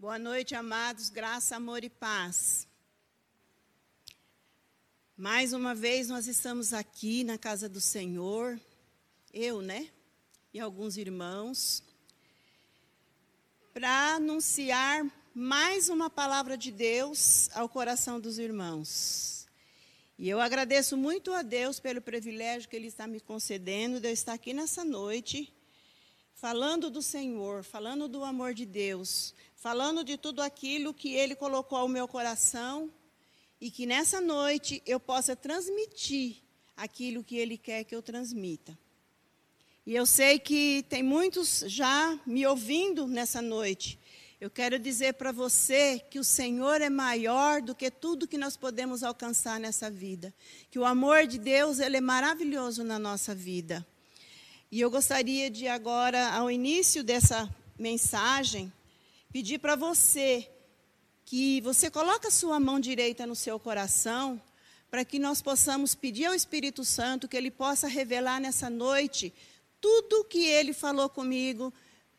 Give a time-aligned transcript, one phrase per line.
[0.00, 2.68] Boa noite, amados, graça, amor e paz.
[5.16, 8.60] Mais uma vez nós estamos aqui na casa do Senhor,
[9.34, 9.90] eu, né?
[10.54, 11.82] E alguns irmãos,
[13.74, 19.48] para anunciar mais uma palavra de Deus ao coração dos irmãos.
[20.16, 24.12] E eu agradeço muito a Deus pelo privilégio que Ele está me concedendo de eu
[24.12, 25.52] estar aqui nessa noite,
[26.40, 31.78] falando do Senhor, falando do amor de Deus, falando de tudo aquilo que Ele colocou
[31.78, 32.88] ao meu coração
[33.60, 36.36] e que nessa noite eu possa transmitir
[36.76, 38.78] aquilo que Ele quer que eu transmita.
[39.84, 43.98] E eu sei que tem muitos já me ouvindo nessa noite.
[44.40, 48.56] Eu quero dizer para você que o Senhor é maior do que tudo que nós
[48.56, 50.32] podemos alcançar nessa vida.
[50.70, 53.84] Que o amor de Deus, ele é maravilhoso na nossa vida.
[54.70, 58.70] E eu gostaria de agora, ao início dessa mensagem,
[59.32, 60.46] pedir para você
[61.24, 64.38] que você coloque a sua mão direita no seu coração,
[64.90, 69.32] para que nós possamos pedir ao Espírito Santo que ele possa revelar nessa noite
[69.80, 71.72] tudo o que ele falou comigo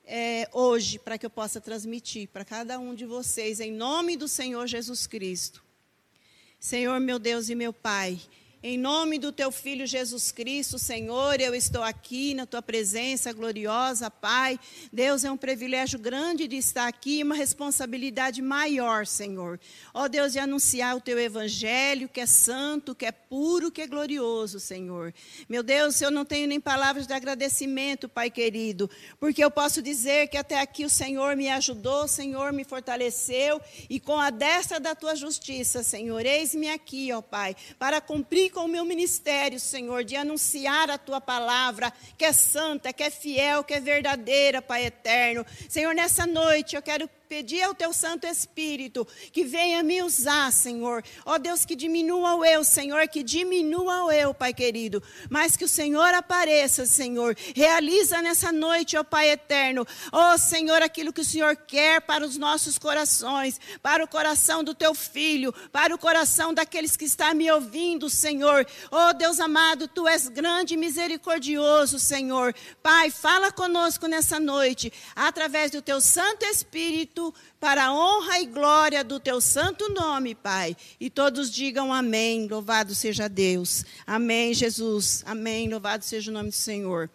[0.03, 4.27] é, hoje para que eu possa transmitir para cada um de vocês, em nome do
[4.27, 5.63] Senhor Jesus Cristo.
[6.59, 8.19] Senhor, meu Deus e meu Pai,
[8.61, 14.11] em nome do teu filho Jesus Cristo, Senhor, eu estou aqui na tua presença gloriosa,
[14.11, 14.59] Pai.
[14.91, 19.57] Deus, é um privilégio grande de estar aqui, uma responsabilidade maior, Senhor.
[19.93, 23.87] Ó Deus, de anunciar o teu evangelho, que é santo, que é puro, que é
[23.87, 25.13] glorioso, Senhor.
[25.47, 28.89] Meu Deus, eu não tenho nem palavras de agradecimento, Pai querido,
[29.21, 33.61] porque eu posso dizer que até aqui o Senhor me ajudou, o Senhor me fortaleceu
[33.89, 38.61] e com a destra da tua justiça, Senhor, eis-me aqui, ó Pai, para cumprir com
[38.61, 43.63] o meu ministério, Senhor, de anunciar a tua palavra, que é santa, que é fiel,
[43.63, 45.45] que é verdadeira, Pai eterno.
[45.67, 51.03] Senhor, nessa noite eu quero pedir ao teu Santo Espírito que venha me usar, Senhor.
[51.23, 55.01] Ó Deus, que diminua o eu, Senhor, que diminua o eu, Pai querido.
[55.29, 57.37] Mas que o Senhor apareça, Senhor.
[57.55, 59.85] Realiza nessa noite, ó Pai eterno.
[60.11, 64.73] Ó Senhor, aquilo que o Senhor quer para os nossos corações, para o coração do
[64.73, 68.65] teu filho, para o coração daqueles que estão me ouvindo, Senhor.
[68.89, 72.55] Ó Deus amado, tu és grande e misericordioso, Senhor.
[72.81, 77.18] Pai, fala conosco nessa noite, através do teu Santo Espírito
[77.59, 80.75] para a honra e glória do teu santo nome, Pai.
[80.99, 82.47] E todos digam amém.
[82.47, 83.85] Louvado seja Deus.
[84.05, 85.23] Amém, Jesus.
[85.25, 85.69] Amém.
[85.69, 87.09] Louvado seja o nome do Senhor.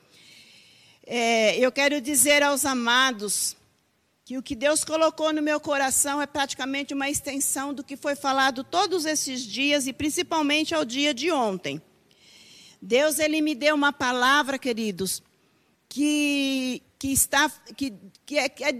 [1.06, 3.56] É, eu quero dizer aos amados
[4.24, 8.16] que o que Deus colocou no meu coração é praticamente uma extensão do que foi
[8.16, 11.80] falado todos esses dias e principalmente ao dia de ontem.
[12.80, 15.22] Deus ele me deu uma palavra, queridos,
[15.94, 17.94] que que está que,
[18.26, 18.72] que é, que é,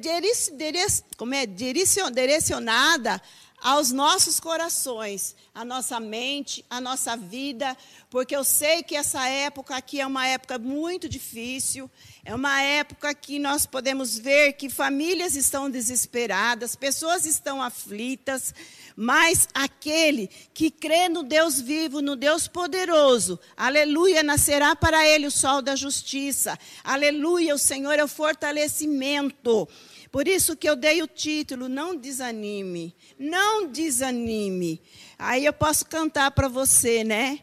[1.16, 1.47] como é?
[1.47, 3.22] Direcionada
[3.64, 7.75] aos nossos corações, à nossa mente, à nossa vida,
[8.10, 11.91] porque eu sei que essa época aqui é uma época muito difícil,
[12.26, 18.53] é uma época que nós podemos ver que famílias estão desesperadas, pessoas estão aflitas,
[18.94, 25.30] mas aquele que crê no Deus vivo, no Deus poderoso, aleluia, nascerá para ele o
[25.30, 26.58] sol da justiça.
[26.84, 29.66] Aleluia, o Senhor é o fortalecimento.
[30.14, 34.80] Por isso que eu dei o título, não desanime, não desanime.
[35.19, 37.41] Aí eu posso cantar para você, né?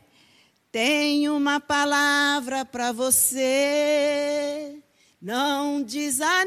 [0.72, 4.78] Tenho uma palavra para você,
[5.22, 6.38] não desanima.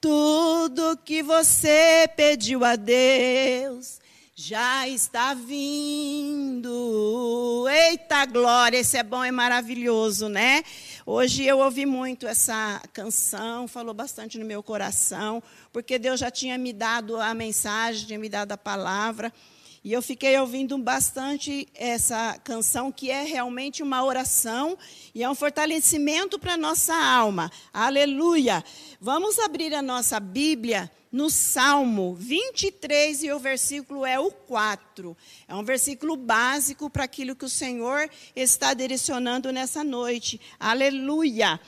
[0.00, 4.00] Tudo que você pediu a Deus
[4.34, 6.70] já está vindo.
[7.68, 10.62] Eita glória, esse é bom, é maravilhoso, né?
[11.04, 16.56] Hoje eu ouvi muito essa canção, falou bastante no meu coração, porque Deus já tinha
[16.56, 19.30] me dado a mensagem, tinha me dado a palavra.
[19.84, 24.78] E eu fiquei ouvindo bastante essa canção, que é realmente uma oração
[25.12, 27.50] e é um fortalecimento para a nossa alma.
[27.74, 28.62] Aleluia!
[29.00, 35.16] Vamos abrir a nossa Bíblia no Salmo 23 e o versículo é o 4.
[35.48, 40.40] É um versículo básico para aquilo que o Senhor está direcionando nessa noite.
[40.60, 41.60] Aleluia!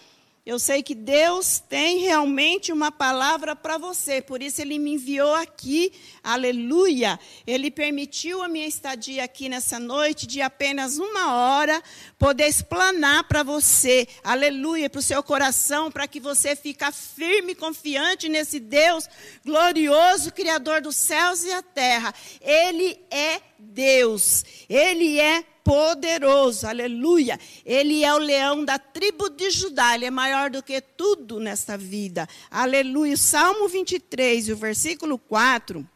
[0.47, 5.35] Eu sei que Deus tem realmente uma palavra para você, por isso Ele me enviou
[5.35, 5.91] aqui,
[6.23, 7.19] aleluia.
[7.47, 11.83] Ele permitiu a minha estadia aqui nessa noite de apenas uma hora,
[12.19, 17.57] poder explanar para você, aleluia, para o seu coração, para que você fique firme e
[17.57, 19.09] confiante nesse Deus
[19.47, 22.15] glorioso, Criador dos céus e a terra.
[22.43, 27.41] Ele é Deus, Ele é poderoso, aleluia.
[27.65, 31.77] Ele é o leão da tribo de Judá, ele é maior do que tudo nesta
[31.79, 33.15] vida, aleluia.
[33.15, 35.89] O Salmo 23, o versículo 4,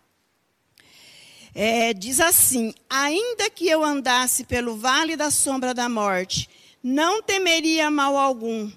[1.55, 6.49] é, diz assim: Ainda que eu andasse pelo vale da sombra da morte,
[6.83, 8.71] não temeria mal algum,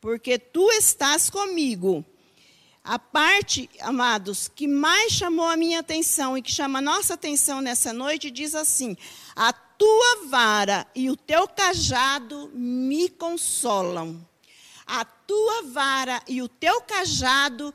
[0.00, 2.04] porque tu estás comigo.
[2.86, 7.62] A parte, amados, que mais chamou a minha atenção e que chama a nossa atenção
[7.62, 8.94] nessa noite diz assim:
[9.34, 14.26] A tua vara e o teu cajado me consolam.
[14.86, 17.72] A tua vara e o teu cajado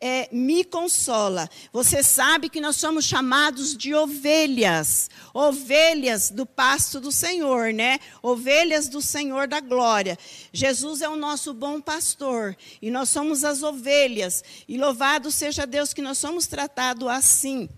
[0.00, 1.48] é, me consola.
[1.72, 8.00] Você sabe que nós somos chamados de ovelhas, ovelhas do pasto do Senhor, né?
[8.20, 10.18] Ovelhas do Senhor da glória.
[10.52, 14.42] Jesus é o nosso bom pastor e nós somos as ovelhas.
[14.66, 17.68] E louvado seja Deus que nós somos tratados assim.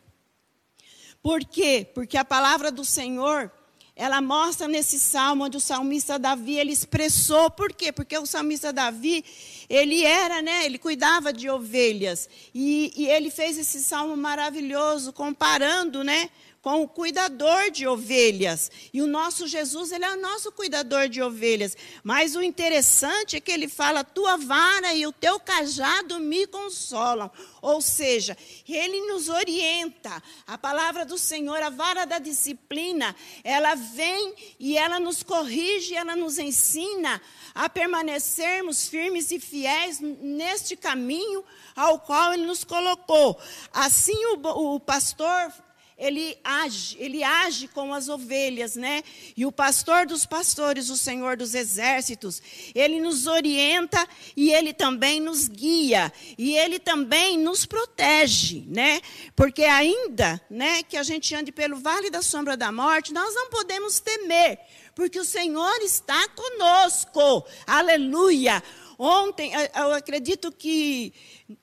[1.22, 1.86] Por quê?
[1.94, 3.52] Porque a palavra do Senhor
[3.96, 7.90] ela mostra nesse salmo onde o salmista Davi ele expressou por quê?
[7.90, 9.24] Porque o salmista Davi
[9.70, 10.66] ele era, né?
[10.66, 16.28] Ele cuidava de ovelhas e, e ele fez esse salmo maravilhoso comparando, né?
[16.66, 18.72] Com o cuidador de ovelhas.
[18.92, 21.76] E o nosso Jesus, ele é o nosso cuidador de ovelhas.
[22.02, 27.30] Mas o interessante é que ele fala: tua vara e o teu cajado me consolam.
[27.62, 28.36] Ou seja,
[28.68, 30.20] ele nos orienta.
[30.44, 33.14] A palavra do Senhor, a vara da disciplina,
[33.44, 37.22] ela vem e ela nos corrige, ela nos ensina
[37.54, 41.44] a permanecermos firmes e fiéis neste caminho
[41.76, 43.38] ao qual ele nos colocou.
[43.72, 45.52] Assim o, o pastor
[45.98, 49.02] ele age, ele age com as ovelhas, né?
[49.34, 52.42] E o pastor dos pastores, o Senhor dos exércitos,
[52.74, 54.06] ele nos orienta
[54.36, 59.00] e ele também nos guia e ele também nos protege, né?
[59.34, 63.48] Porque ainda, né, que a gente ande pelo vale da sombra da morte, nós não
[63.48, 64.58] podemos temer,
[64.94, 67.46] porque o Senhor está conosco.
[67.66, 68.62] Aleluia!
[68.98, 71.12] Ontem, eu acredito que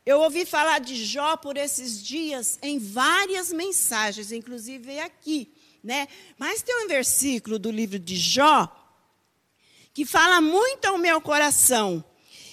[0.05, 5.51] eu ouvi falar de Jó por esses dias em várias mensagens, inclusive aqui,
[5.83, 6.07] né?
[6.37, 8.71] Mas tem um versículo do livro de Jó
[9.93, 12.03] que fala muito ao meu coração.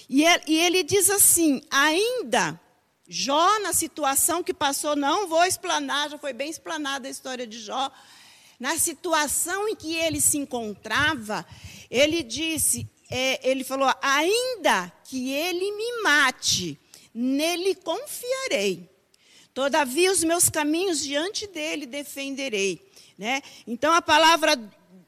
[0.09, 2.59] E ele, e ele diz assim: ainda
[3.07, 7.59] Jó, na situação que passou, não vou explanar, já foi bem explanada a história de
[7.59, 7.91] Jó.
[8.59, 11.45] Na situação em que ele se encontrava,
[11.89, 16.79] ele disse: é, ele falou: ainda que ele me mate,
[17.13, 18.89] nele confiarei.
[19.53, 22.81] Todavia os meus caminhos diante dele defenderei.
[23.17, 23.41] Né?
[23.67, 24.57] Então a palavra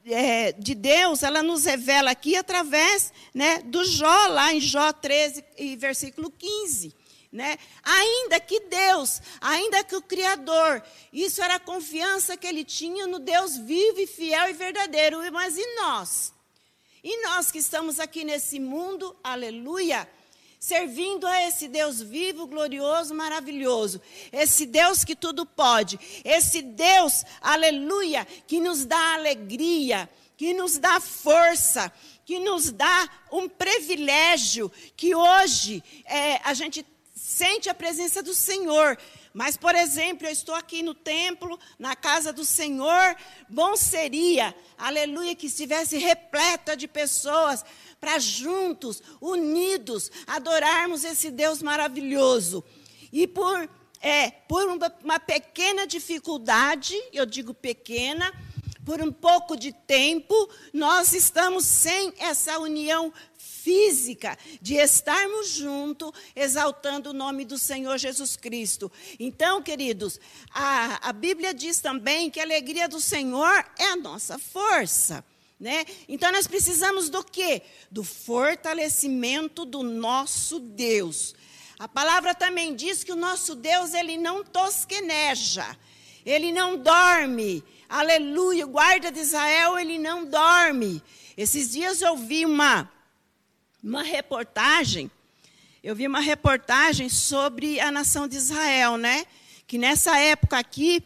[0.04, 5.42] é, de Deus, ela nos revela aqui através né, do Jó, lá em Jó 13,
[5.78, 6.94] versículo 15.
[7.32, 7.56] Né?
[7.82, 13.18] Ainda que Deus, ainda que o Criador, isso era a confiança que ele tinha no
[13.18, 15.18] Deus vivo e fiel e verdadeiro.
[15.32, 16.33] Mas e nós?
[17.06, 20.08] E nós que estamos aqui nesse mundo, aleluia,
[20.58, 24.00] servindo a esse Deus vivo, glorioso, maravilhoso,
[24.32, 30.98] esse Deus que tudo pode, esse Deus, aleluia, que nos dá alegria, que nos dá
[30.98, 31.92] força,
[32.24, 38.98] que nos dá um privilégio, que hoje é, a gente sente a presença do Senhor.
[39.34, 43.16] Mas, por exemplo, eu estou aqui no templo, na casa do Senhor,
[43.48, 47.64] bom seria, aleluia, que estivesse repleta de pessoas
[48.00, 52.62] para juntos, unidos, adorarmos esse Deus maravilhoso.
[53.12, 53.68] E por,
[54.00, 58.32] é, por uma, uma pequena dificuldade, eu digo pequena,
[58.84, 63.12] por um pouco de tempo, nós estamos sem essa união
[63.64, 68.92] física de estarmos juntos exaltando o nome do Senhor Jesus Cristo.
[69.18, 70.20] Então, queridos,
[70.52, 75.24] a, a Bíblia diz também que a alegria do Senhor é a nossa força.
[75.58, 75.86] Né?
[76.06, 77.62] Então nós precisamos do quê?
[77.90, 81.34] Do fortalecimento do nosso Deus.
[81.78, 85.76] A palavra também diz que o nosso Deus, ele não tosqueneja,
[86.26, 87.64] ele não dorme.
[87.88, 91.02] Aleluia, o guarda de Israel, ele não dorme.
[91.36, 92.90] Esses dias eu vi uma,
[93.84, 95.10] uma reportagem,
[95.82, 99.26] eu vi uma reportagem sobre a nação de Israel, né?
[99.66, 101.04] Que nessa época aqui,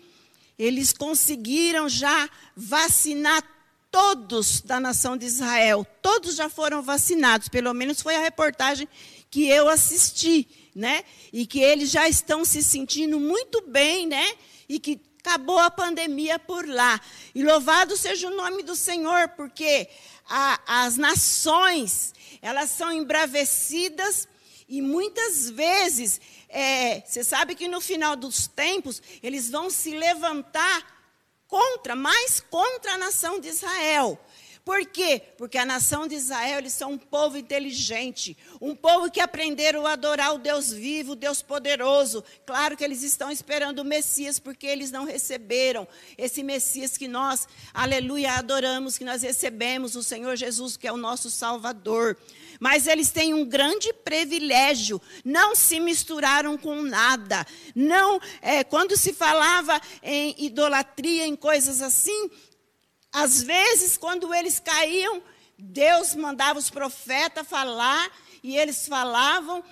[0.57, 3.43] eles conseguiram já vacinar
[3.91, 8.89] todos da nação de Israel, todos já foram vacinados, pelo menos foi a reportagem
[9.29, 11.03] que eu assisti, né?
[11.33, 14.35] E que eles já estão se sentindo muito bem, né?
[14.69, 17.01] E que acabou a pandemia por lá.
[17.35, 19.89] E louvado seja o nome do Senhor, porque
[20.29, 24.29] a, as nações, elas são embravecidas
[24.69, 30.99] e muitas vezes, é, você sabe que no final dos tempos, eles vão se levantar
[31.47, 34.21] contra, mais contra a nação de Israel.
[34.69, 35.23] Por quê?
[35.39, 39.93] Porque a nação de Israel, eles são um povo inteligente, um povo que aprenderam a
[39.93, 42.23] adorar o Deus vivo, o Deus poderoso.
[42.45, 47.49] Claro que eles estão esperando o Messias, porque eles não receberam esse Messias que nós,
[47.73, 52.19] aleluia, adoramos, que nós recebemos, o Senhor Jesus, que é o nosso Salvador.
[52.61, 57.47] Mas eles têm um grande privilégio, não se misturaram com nada.
[57.75, 62.31] Não, é, quando se falava em idolatria, em coisas assim,
[63.13, 65.23] às vezes, quando eles caíam,
[65.59, 68.11] Deus mandava os profetas falar
[68.43, 69.65] e eles falavam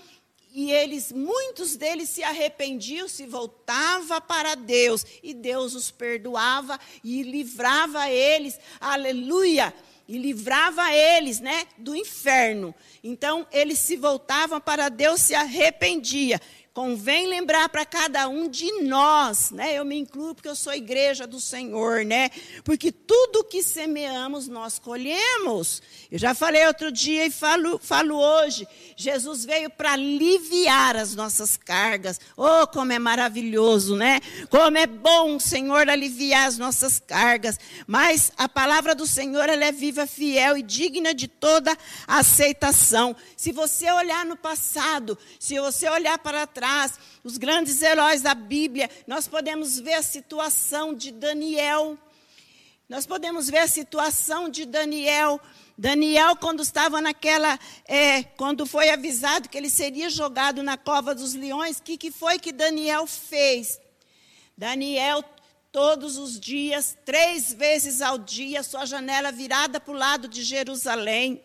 [0.58, 7.22] e eles, muitos deles se arrependiam, se voltava para Deus e Deus os perdoava e
[7.22, 9.74] livrava eles, aleluia,
[10.08, 12.74] e livrava eles, né, do inferno.
[13.04, 16.40] Então eles se voltavam para Deus, se arrependia.
[16.76, 19.78] Convém lembrar para cada um de nós, né?
[19.78, 22.30] Eu me incluo porque eu sou igreja do Senhor, né?
[22.64, 25.80] Porque tudo que semeamos nós colhemos.
[26.12, 28.68] Eu já falei outro dia e falo, falo hoje.
[28.94, 32.20] Jesus veio para aliviar as nossas cargas.
[32.36, 34.20] Oh, como é maravilhoso, né?
[34.50, 37.58] Como é bom o Senhor aliviar as nossas cargas.
[37.86, 41.74] Mas a palavra do Senhor ela é viva, fiel e digna de toda
[42.06, 43.16] aceitação.
[43.34, 48.34] Se você olhar no passado, se você olhar para trás atrás, os grandes heróis da
[48.34, 51.96] Bíblia, nós podemos ver a situação de Daniel.
[52.88, 55.40] Nós podemos ver a situação de Daniel.
[55.78, 61.34] Daniel, quando estava naquela, é, quando foi avisado que ele seria jogado na cova dos
[61.34, 63.78] leões, o que, que foi que Daniel fez?
[64.56, 65.22] Daniel,
[65.70, 71.42] todos os dias, três vezes ao dia, sua janela virada para o lado de Jerusalém.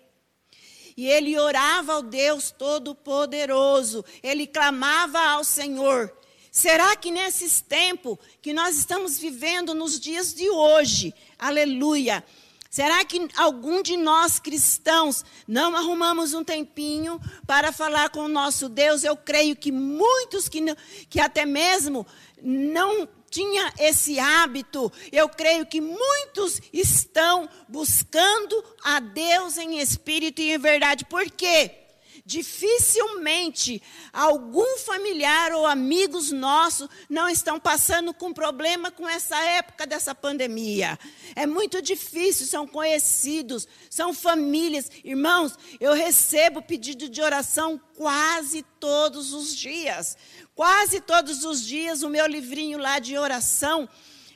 [0.95, 6.11] E ele orava ao Deus Todo-Poderoso, ele clamava ao Senhor.
[6.51, 12.21] Será que nesses tempos que nós estamos vivendo nos dias de hoje, aleluia,
[12.69, 18.67] será que algum de nós cristãos não arrumamos um tempinho para falar com o nosso
[18.67, 19.05] Deus?
[19.05, 20.61] Eu creio que muitos que,
[21.09, 22.05] que até mesmo
[22.41, 24.91] não tinha esse hábito.
[25.11, 31.05] Eu creio que muitos estão buscando a Deus em espírito e em verdade.
[31.05, 31.77] Por quê?
[32.23, 33.81] Dificilmente
[34.13, 40.99] algum familiar ou amigos nossos não estão passando com problema com essa época dessa pandemia.
[41.35, 44.91] É muito difícil, são conhecidos, são famílias.
[45.03, 50.15] Irmãos, eu recebo pedido de oração quase todos os dias.
[50.55, 53.87] Quase todos os dias, o meu livrinho lá de oração.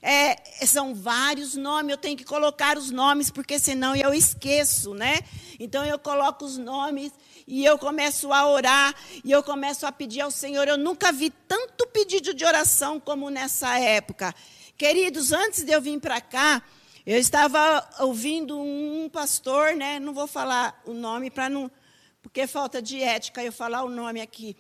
[0.02, 5.20] É, são vários nomes, eu tenho que colocar os nomes, porque senão eu esqueço, né?
[5.60, 7.12] Então eu coloco os nomes
[7.48, 10.68] e eu começo a orar e eu começo a pedir ao Senhor.
[10.68, 14.34] Eu nunca vi tanto pedido de oração como nessa época.
[14.78, 16.62] Queridos, antes de eu vir para cá,
[17.06, 20.00] eu estava ouvindo um pastor, né?
[20.00, 21.70] Não vou falar o nome para não,
[22.22, 24.56] porque falta de ética eu falar o nome aqui.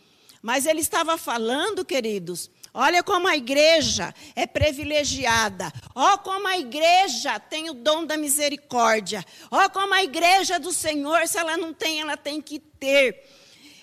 [0.45, 5.73] Mas ele estava falando, queridos, olha como a igreja é privilegiada.
[5.95, 9.25] Olha como a igreja tem o dom da misericórdia.
[9.49, 13.27] Olha como a igreja do Senhor, se ela não tem, ela tem que ter.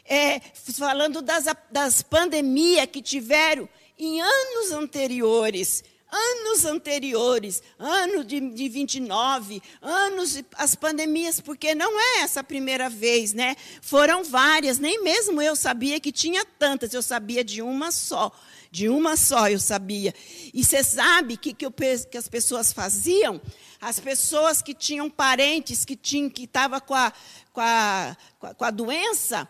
[0.04, 0.38] É,
[0.78, 9.62] falando das, das pandemias que tiveram em anos anteriores anos anteriores, ano de, de 29,
[9.80, 13.56] anos as pandemias, porque não é essa a primeira vez, né?
[13.80, 18.30] Foram várias, nem mesmo eu sabia que tinha tantas, eu sabia de uma só.
[18.70, 20.14] De uma só eu sabia.
[20.52, 21.66] E você sabe que, que,
[22.10, 23.40] que as pessoas faziam?
[23.80, 27.12] As pessoas que tinham parentes que tinham que estavam com a,
[27.52, 28.16] com, a,
[28.56, 29.48] com a doença,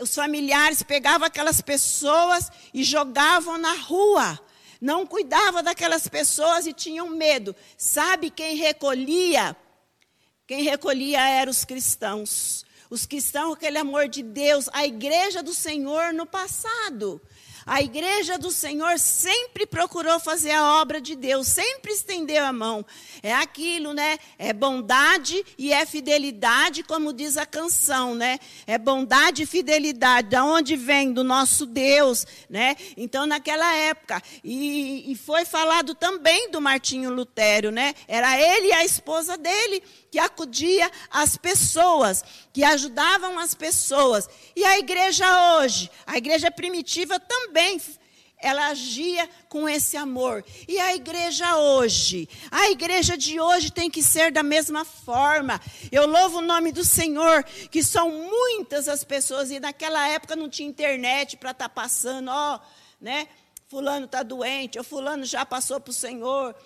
[0.00, 4.38] os familiares pegavam aquelas pessoas e jogavam na rua
[4.80, 7.54] não cuidava daquelas pessoas e tinham medo.
[7.76, 9.56] Sabe quem recolhia?
[10.46, 12.64] Quem recolhia eram os cristãos.
[12.88, 17.20] Os cristãos, aquele amor de Deus, a igreja do Senhor no passado.
[17.70, 22.84] A igreja do Senhor sempre procurou fazer a obra de Deus, sempre estendeu a mão.
[23.22, 24.18] É aquilo, né?
[24.36, 28.40] É bondade e é fidelidade, como diz a canção, né?
[28.66, 32.74] É bondade e fidelidade, da onde vem do nosso Deus, né?
[32.96, 37.94] Então, naquela época, e, e foi falado também do Martinho Lutero, né?
[38.08, 44.28] Era ele e a esposa dele que acudia às pessoas, que ajudavam as pessoas.
[44.56, 47.80] E a igreja hoje, a igreja primitiva também
[48.42, 50.44] ela agia com esse amor.
[50.66, 55.60] E a igreja hoje, a igreja de hoje tem que ser da mesma forma.
[55.92, 60.48] Eu louvo o nome do Senhor, que são muitas as pessoas, e naquela época não
[60.48, 62.58] tinha internet para estar tá passando, ó,
[63.00, 63.28] né?
[63.68, 66.56] Fulano está doente, ou fulano já passou para o Senhor.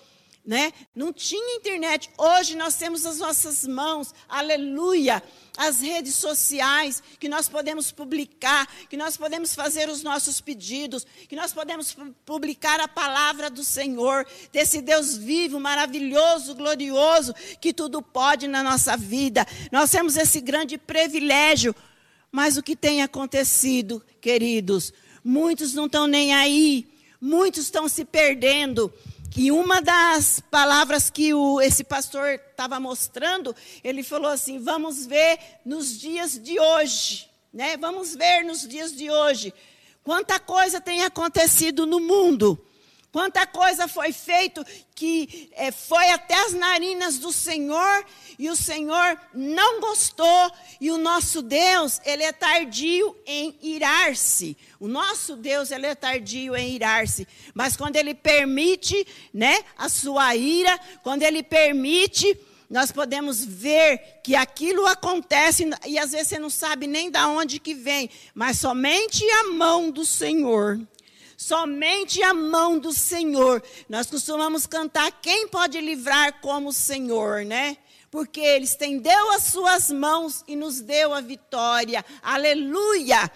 [0.45, 0.71] Né?
[0.95, 2.09] Não tinha internet.
[2.17, 5.23] Hoje nós temos as nossas mãos, aleluia,
[5.57, 11.35] as redes sociais que nós podemos publicar, que nós podemos fazer os nossos pedidos, que
[11.35, 18.47] nós podemos publicar a palavra do Senhor, desse Deus vivo, maravilhoso, glorioso, que tudo pode
[18.47, 19.45] na nossa vida.
[19.71, 21.75] Nós temos esse grande privilégio.
[22.31, 24.91] Mas o que tem acontecido, queridos?
[25.23, 26.85] Muitos não estão nem aí,
[27.21, 28.93] muitos estão se perdendo.
[29.35, 35.37] E uma das palavras que o, esse pastor estava mostrando, ele falou assim: vamos ver
[35.65, 37.75] nos dias de hoje, né?
[37.77, 39.53] Vamos ver nos dias de hoje
[40.05, 42.63] quanta coisa tem acontecido no mundo.
[43.15, 44.61] Quanta coisa foi feito
[44.93, 48.05] que é, foi até as narinas do Senhor
[48.37, 50.51] e o Senhor não gostou.
[50.81, 54.57] E o nosso Deus, ele é tardio em irar-se.
[54.81, 57.25] O nosso Deus, ele é tardio em irar-se.
[57.53, 62.37] Mas quando ele permite, né, a sua ira, quando ele permite,
[62.69, 67.61] nós podemos ver que aquilo acontece e às vezes você não sabe nem de onde
[67.61, 70.85] que vem, mas somente a mão do Senhor
[71.37, 73.63] somente a mão do Senhor.
[73.89, 77.77] Nós costumamos cantar quem pode livrar como o Senhor, né?
[78.09, 82.03] Porque ele estendeu as suas mãos e nos deu a vitória.
[82.21, 83.29] Aleluia!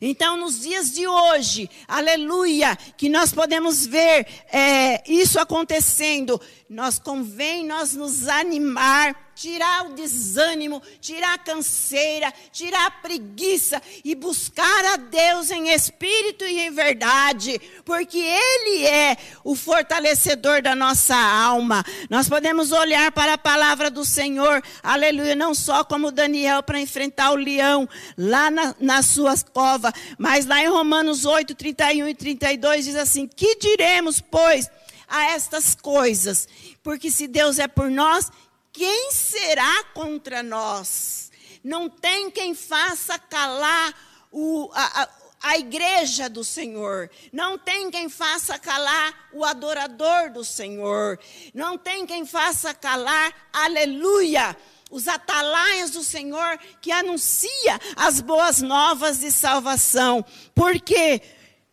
[0.00, 7.66] Então, nos dias de hoje, aleluia, que nós podemos ver é, isso acontecendo, nós convém
[7.66, 14.96] nós nos animar tirar o desânimo, tirar a canseira, tirar a preguiça e buscar a
[14.96, 21.84] Deus em espírito e em verdade, porque Ele é o fortalecedor da nossa alma.
[22.10, 27.30] Nós podemos olhar para a palavra do Senhor, aleluia, não só como Daniel para enfrentar
[27.30, 32.86] o leão lá na, na sua cova, mas lá em Romanos 8, 31 e 32
[32.86, 34.68] diz assim: Que diremos, pois?
[35.08, 36.46] a estas coisas,
[36.82, 38.30] porque se Deus é por nós,
[38.78, 41.32] quem será contra nós?
[41.64, 43.92] Não tem quem faça calar
[44.30, 45.08] o, a, a,
[45.42, 47.10] a igreja do Senhor.
[47.32, 51.18] Não tem quem faça calar o adorador do Senhor.
[51.52, 54.56] Não tem quem faça calar, aleluia,
[54.92, 60.24] os atalaias do Senhor que anuncia as boas novas de salvação.
[60.54, 61.20] Porque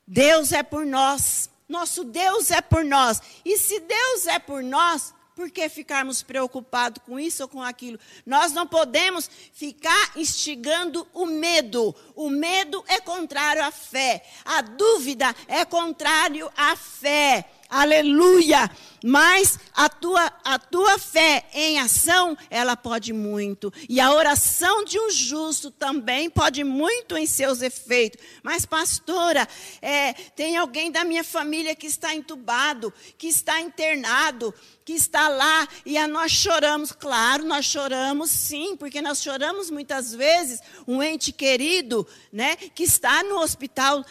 [0.07, 1.51] Deus é por nós.
[1.69, 3.21] Nosso Deus é por nós.
[3.45, 7.99] E se Deus é por nós, por que ficarmos preocupados com isso ou com aquilo?
[8.25, 11.93] Nós não podemos ficar instigando o medo.
[12.15, 14.23] O medo é contrário à fé.
[14.45, 17.49] A dúvida é contrário à fé.
[17.69, 18.69] Aleluia!
[19.07, 23.71] Mas a tua, a tua fé em ação, ela pode muito.
[23.87, 28.19] E a oração de um justo também pode muito em seus efeitos.
[28.41, 29.47] Mas, pastora,
[29.79, 34.51] é, tem alguém da minha família que está entubado, que está internado,
[34.83, 36.91] que está lá e a nós choramos.
[36.91, 43.23] Claro, nós choramos sim, porque nós choramos muitas vezes um ente querido, né, que está
[43.23, 44.03] no hospital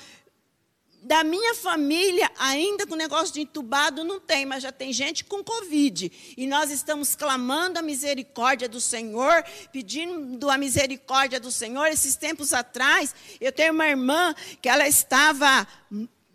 [1.04, 5.44] da minha família, ainda com negócio de entubado, não tem, mas já tem gente com
[5.44, 6.10] Covid.
[6.36, 11.86] E nós estamos clamando a misericórdia do Senhor, pedindo a misericórdia do Senhor.
[11.88, 15.66] Esses tempos atrás, eu tenho uma irmã que ela estava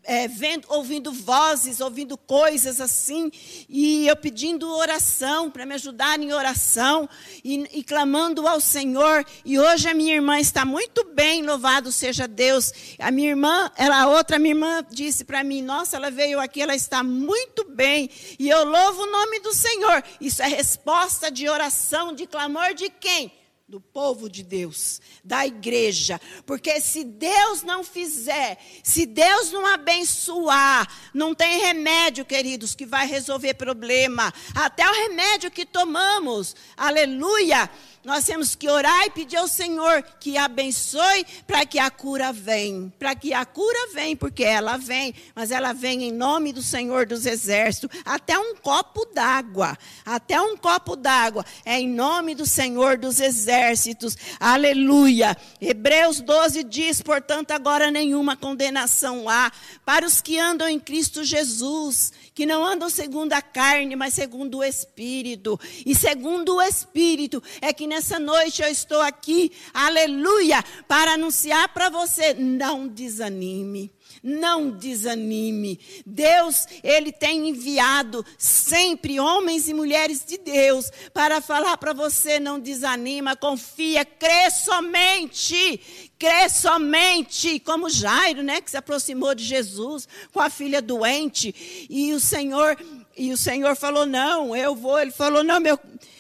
[0.10, 3.32] é, vendo, ouvindo vozes, ouvindo coisas assim,
[3.69, 7.08] e eu pedindo oração para me ajudar em oração
[7.43, 9.24] e, e, clamando ao Senhor.
[9.45, 12.74] E hoje a minha irmã está muito bem, louvado seja Deus.
[12.98, 16.60] A minha irmã, ela, a outra minha irmã disse para mim: Nossa, ela veio aqui,
[16.60, 20.04] ela está muito bem, e eu louvo o nome do Senhor.
[20.19, 23.32] Isso é resposta de oração, de clamor de quem?
[23.69, 26.19] Do povo de Deus, da igreja.
[26.43, 33.05] Porque se Deus não fizer, se Deus não abençoar, não tem remédio, queridos, que vai
[33.05, 34.34] resolver problema.
[34.55, 37.69] Até o remédio que tomamos, aleluia,
[38.03, 42.91] nós temos que orar e pedir ao Senhor que abençoe para que a cura venha.
[42.97, 47.05] Para que a cura venha, porque ela vem, mas ela vem em nome do Senhor
[47.05, 47.99] dos Exércitos.
[48.05, 54.17] Até um copo d'água, até um copo d'água é em nome do Senhor dos Exércitos.
[54.39, 55.35] Aleluia.
[55.59, 59.51] Hebreus 12 diz, portanto, agora nenhuma condenação há
[59.85, 64.60] para os que andam em Cristo Jesus, que não andam segundo a carne, mas segundo
[64.60, 65.60] o Espírito.
[65.86, 71.89] E segundo o Espírito é que nessa noite eu estou aqui, aleluia, para anunciar para
[71.89, 73.91] você: não desanime.
[74.23, 75.80] Não desanime.
[76.06, 82.58] Deus, Ele tem enviado sempre homens e mulheres de Deus para falar para você: não
[82.58, 86.09] desanima, confia, crê somente.
[86.19, 92.13] Crê somente, como Jairo, né, que se aproximou de Jesus com a filha doente, e
[92.13, 92.77] o Senhor,
[93.17, 94.99] e o Senhor falou: "Não, eu vou".
[94.99, 95.79] Ele falou: "Não, meu,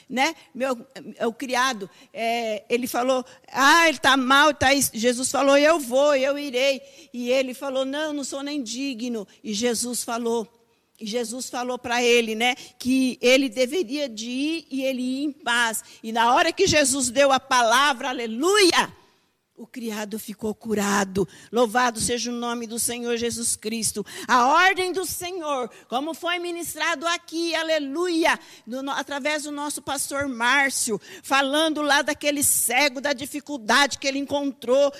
[0.09, 0.35] né?
[0.55, 0.75] Meu,
[1.27, 4.69] o criado, é, ele falou, ah, ele está mal, tá.
[4.91, 6.81] Jesus falou, eu vou, eu irei.
[7.13, 9.27] E ele falou, não, não sou nem digno.
[9.43, 10.47] E Jesus falou,
[10.99, 15.83] Jesus falou para ele, né, que ele deveria de ir e ele ia em paz.
[16.01, 18.91] E na hora que Jesus deu a palavra, aleluia,
[19.59, 21.27] o criado ficou curado.
[21.51, 24.05] Louvado seja o nome do Senhor Jesus Cristo.
[24.25, 30.99] A ordem do Senhor, como foi ministrado aqui, aleluia, no, através do nosso pastor Márcio,
[31.21, 34.93] falando lá daquele cego, da dificuldade que ele encontrou,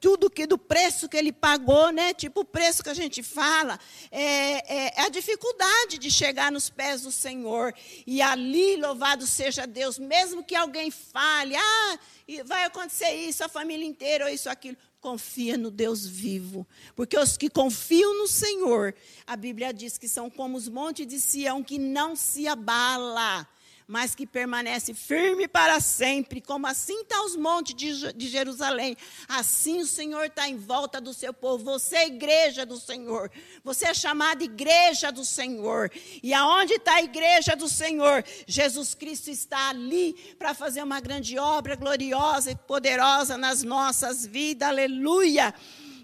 [0.00, 2.14] tudo que do preço que ele pagou, né?
[2.14, 3.80] Tipo o preço que a gente fala,
[4.12, 7.74] é, é, é a dificuldade de chegar nos pés do Senhor.
[8.06, 13.48] E ali, louvado seja Deus, mesmo que alguém fale, ah, e vai acontecer isso, a
[13.48, 14.76] família inteira, ou isso, aquilo.
[15.00, 16.66] Confia no Deus vivo.
[16.96, 18.94] Porque os que confiam no Senhor,
[19.26, 23.46] a Bíblia diz que são como os montes de Sião que não se abala
[23.86, 28.96] mas que permanece firme para sempre, como assim está os montes de, de Jerusalém,
[29.28, 31.64] assim o Senhor está em volta do seu povo.
[31.64, 33.30] Você é igreja do Senhor,
[33.62, 35.90] você é chamada igreja do Senhor.
[36.22, 38.24] E aonde está a igreja do Senhor?
[38.46, 44.68] Jesus Cristo está ali para fazer uma grande obra gloriosa e poderosa nas nossas vidas,
[44.68, 45.54] aleluia.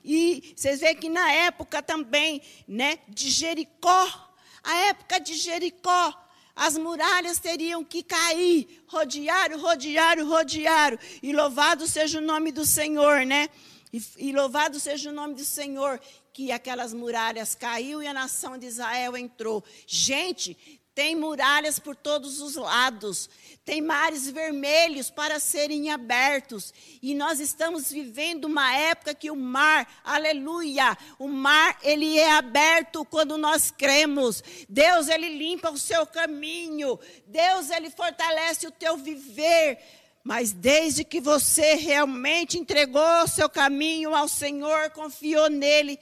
[0.04, 4.30] E vocês veem que na época também, né, de Jericó,
[4.62, 6.14] a época de Jericó,
[6.60, 10.98] as muralhas teriam que cair, rodearam, rodearam, rodearam.
[11.22, 13.48] E louvado seja o nome do Senhor, né?
[13.90, 15.98] E, e, louvado seja o nome do Senhor,
[16.34, 19.64] que aquelas muralhas caiu e a nação de Israel entrou.
[19.86, 20.54] Gente,
[21.00, 23.30] tem muralhas por todos os lados,
[23.64, 26.74] tem mares vermelhos para serem abertos.
[27.00, 33.02] E nós estamos vivendo uma época que o mar, aleluia, o mar ele é aberto
[33.06, 34.44] quando nós cremos.
[34.68, 37.00] Deus ele limpa o seu caminho.
[37.26, 39.78] Deus ele fortalece o teu viver.
[40.22, 45.98] Mas desde que você realmente entregou o seu caminho ao Senhor, confiou nele,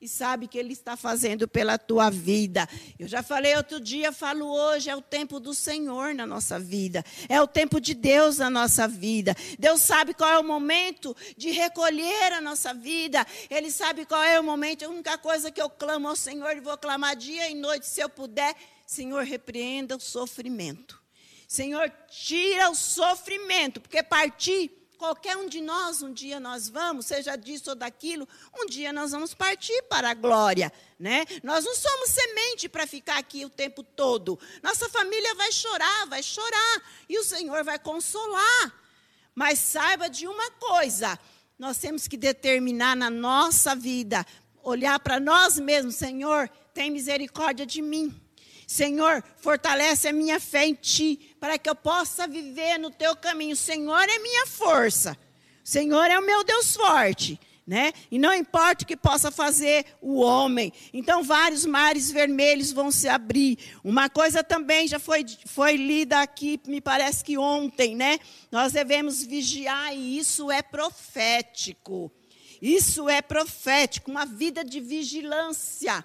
[0.00, 2.68] e sabe que Ele está fazendo pela tua vida.
[2.98, 7.04] Eu já falei outro dia, falo hoje, é o tempo do Senhor na nossa vida,
[7.28, 9.34] é o tempo de Deus na nossa vida.
[9.58, 14.38] Deus sabe qual é o momento de recolher a nossa vida, Ele sabe qual é
[14.38, 14.84] o momento.
[14.84, 18.00] A única coisa que eu clamo ao Senhor, e vou clamar dia e noite, se
[18.00, 18.54] eu puder,
[18.86, 21.02] Senhor, repreenda o sofrimento.
[21.48, 27.36] Senhor, tira o sofrimento, porque partir Qualquer um de nós, um dia nós vamos, seja
[27.36, 30.72] disso ou daquilo, um dia nós vamos partir para a glória.
[30.98, 31.24] Né?
[31.44, 34.36] Nós não somos semente para ficar aqui o tempo todo.
[34.60, 38.74] Nossa família vai chorar, vai chorar, e o Senhor vai consolar.
[39.36, 41.16] Mas saiba de uma coisa:
[41.56, 44.26] nós temos que determinar na nossa vida,
[44.64, 48.20] olhar para nós mesmos, Senhor, tem misericórdia de mim.
[48.68, 53.56] Senhor, fortalece a minha fé em Ti, para que eu possa viver no Teu caminho.
[53.56, 55.16] Senhor é minha força.
[55.64, 57.40] Senhor é o meu Deus forte.
[57.66, 57.94] Né?
[58.10, 60.70] E não importa o que possa fazer o homem.
[60.92, 63.58] Então, vários mares vermelhos vão se abrir.
[63.82, 68.18] Uma coisa também já foi, foi lida aqui, me parece que ontem, né?
[68.52, 72.12] Nós devemos vigiar, e isso é profético.
[72.60, 76.04] Isso é profético, uma vida de vigilância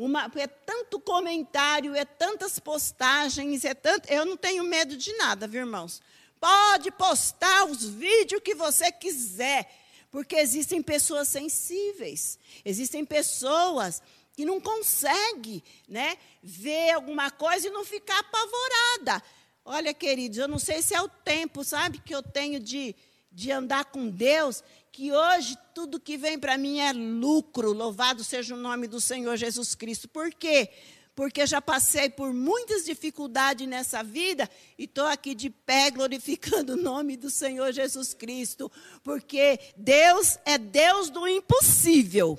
[0.00, 4.10] uma, é tanto comentário, é tantas postagens, é tanto.
[4.10, 6.00] Eu não tenho medo de nada, viu, irmãos?
[6.40, 9.70] Pode postar os vídeos que você quiser,
[10.10, 14.00] porque existem pessoas sensíveis, existem pessoas
[14.32, 19.22] que não conseguem né, ver alguma coisa e não ficar apavorada.
[19.66, 22.96] Olha, queridos, eu não sei se é o tempo, sabe, que eu tenho de,
[23.30, 27.72] de andar com Deus, que hoje tudo que vem para mim é lucro.
[27.72, 30.08] Louvado seja o nome do Senhor Jesus Cristo.
[30.08, 30.68] Por quê?
[31.14, 34.48] Porque já passei por muitas dificuldades nessa vida
[34.78, 38.70] e estou aqui de pé glorificando o nome do Senhor Jesus Cristo.
[39.02, 42.38] Porque Deus é Deus do impossível.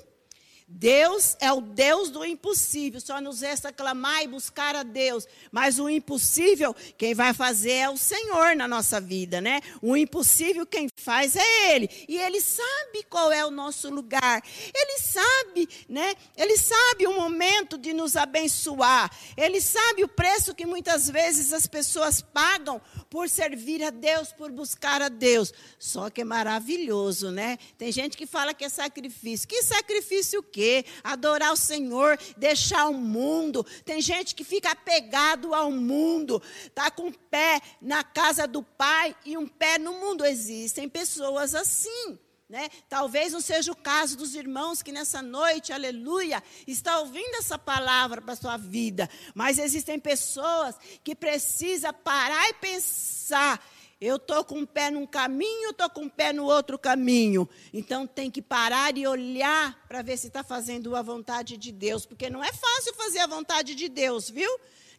[0.74, 5.26] Deus é o Deus do impossível, só nos resta clamar e buscar a Deus.
[5.50, 9.60] Mas o impossível, quem vai fazer é o Senhor na nossa vida, né?
[9.82, 11.90] O impossível, quem faz é Ele.
[12.08, 14.42] E Ele sabe qual é o nosso lugar.
[14.74, 16.14] Ele sabe, né?
[16.36, 19.10] Ele sabe o momento de nos abençoar.
[19.36, 22.80] Ele sabe o preço que muitas vezes as pessoas pagam
[23.10, 25.52] por servir a Deus, por buscar a Deus.
[25.78, 27.58] Só que é maravilhoso, né?
[27.76, 29.46] Tem gente que fala que é sacrifício.
[29.46, 30.61] Que sacrifício o quê?
[31.02, 33.64] Adorar o Senhor, deixar o mundo.
[33.84, 36.42] Tem gente que fica apegado ao mundo,
[36.74, 40.24] tá com o pé na casa do Pai e um pé no mundo.
[40.24, 42.18] Existem pessoas assim.
[42.52, 42.68] Né?
[42.86, 48.20] Talvez não seja o caso dos irmãos que nessa noite, aleluia, está ouvindo essa palavra
[48.20, 49.08] para a sua vida.
[49.34, 53.58] Mas existem pessoas que precisam parar e pensar.
[54.04, 57.48] Eu estou com um pé num caminho, estou com um pé no outro caminho.
[57.72, 62.04] Então tem que parar e olhar para ver se está fazendo a vontade de Deus.
[62.04, 64.50] Porque não é fácil fazer a vontade de Deus, viu?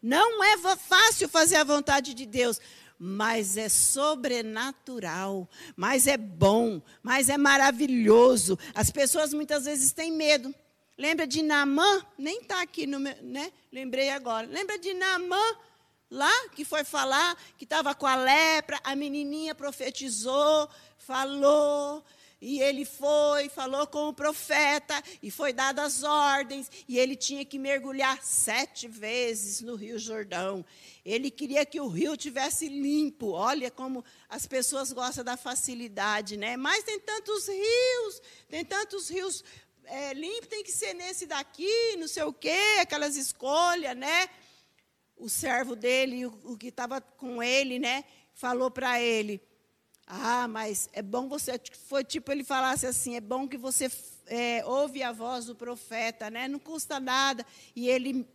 [0.02, 2.62] Não é fácil fazer a vontade de Deus
[3.06, 8.58] mas é sobrenatural, mas é bom, mas é maravilhoso.
[8.74, 10.56] As pessoas muitas vezes têm medo.
[10.98, 12.06] Lembra de Naamã?
[12.18, 13.52] Nem está aqui, no meu, né?
[13.74, 14.48] Lembrei agora.
[14.48, 15.42] Lembra de Naamã?
[16.14, 22.06] Lá que foi falar que estava com a lepra, a menininha profetizou, falou,
[22.40, 27.58] e ele foi, falou com o profeta, e foi dadas ordens, e ele tinha que
[27.58, 30.64] mergulhar sete vezes no Rio Jordão.
[31.04, 33.32] Ele queria que o rio tivesse limpo.
[33.32, 36.56] Olha como as pessoas gostam da facilidade, né?
[36.56, 39.44] Mas tem tantos rios, tem tantos rios
[39.86, 44.30] é, limpos, tem que ser nesse daqui, não sei o quê, aquelas escolhas, né?
[45.16, 48.04] O servo dele, o, o que estava com ele, né?
[48.34, 49.42] Falou para ele
[50.06, 51.60] ah, mas é bom você.
[51.88, 53.90] Foi tipo ele falasse assim: é bom que você
[54.28, 56.48] é, ouve a voz do profeta, né?
[56.48, 57.46] Não custa nada.
[57.76, 58.28] E ele,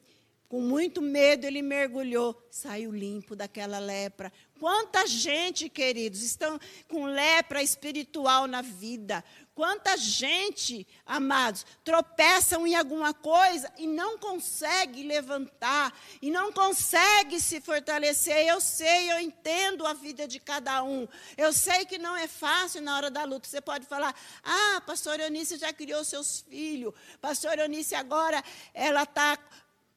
[0.48, 4.32] com muito medo, ele mergulhou, saiu limpo daquela lepra.
[4.58, 9.24] Quanta gente, queridos, estão com lepra espiritual na vida.
[9.58, 15.92] Quanta gente, amados, tropeçam em alguma coisa e não consegue levantar,
[16.22, 18.46] e não consegue se fortalecer.
[18.46, 21.08] Eu sei, eu entendo a vida de cada um.
[21.36, 23.48] Eu sei que não é fácil na hora da luta.
[23.48, 28.42] Você pode falar: ah, pastor Eunice já criou seus filhos, pastor Eunice agora
[28.72, 29.36] ela está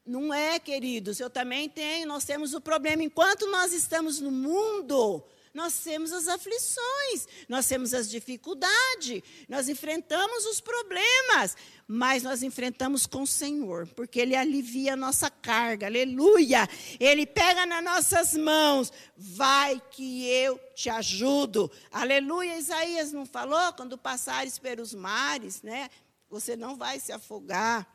[0.05, 3.03] não é, queridos, eu também tenho, nós temos o problema.
[3.03, 10.45] Enquanto nós estamos no mundo, nós temos as aflições, nós temos as dificuldades, nós enfrentamos
[10.45, 11.55] os problemas,
[11.87, 16.67] mas nós enfrentamos com o Senhor, porque Ele alivia a nossa carga, aleluia.
[16.99, 22.57] Ele pega nas nossas mãos, vai que eu te ajudo, aleluia.
[22.57, 23.73] Isaías não falou?
[23.73, 25.89] Quando passares pelos mares, né?
[26.29, 27.85] Você não vai se afogar.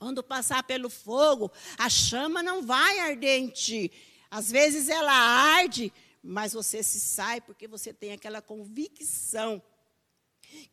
[0.00, 3.92] Quando passar pelo fogo, a chama não vai arder em ti.
[4.30, 9.62] Às vezes ela arde, mas você se sai porque você tem aquela convicção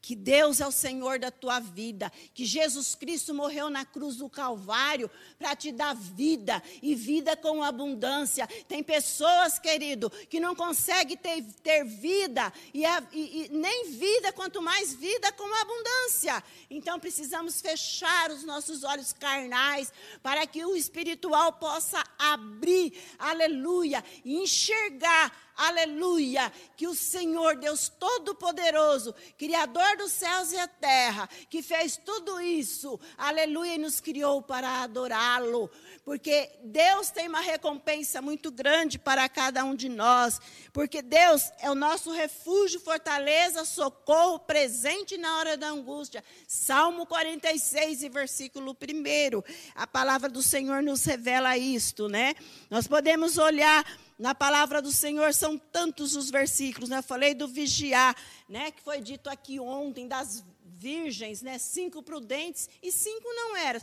[0.02, 4.30] que Deus é o Senhor da tua vida, que Jesus Cristo morreu na cruz do
[4.30, 8.48] Calvário para te dar vida e vida com abundância.
[8.68, 14.32] Tem pessoas, querido, que não conseguem ter, ter vida e, a, e, e nem vida,
[14.32, 16.44] quanto mais vida com abundância.
[16.70, 24.38] Então precisamos fechar os nossos olhos carnais para que o espiritual possa abrir, aleluia, e
[24.38, 31.98] enxergar aleluia, que o Senhor, Deus Todo-Poderoso, Criador dos céus e a terra, que fez
[31.98, 35.70] tudo isso, aleluia, e nos criou para adorá-lo,
[36.06, 40.40] porque Deus tem uma recompensa muito grande para cada um de nós,
[40.72, 46.24] porque Deus é o nosso refúgio, fortaleza, socorro, presente na hora da angústia.
[46.48, 49.44] Salmo 46 e versículo 1.
[49.76, 52.36] A palavra do Senhor nos revela isto, né?
[52.70, 53.86] Nós podemos olhar
[54.18, 56.98] na palavra do Senhor são tantos os versículos, né?
[56.98, 58.16] Eu falei do vigiar,
[58.50, 58.72] né?
[58.72, 61.58] Que foi dito aqui ontem das virgens, né?
[61.58, 63.80] Cinco prudentes e cinco não eram.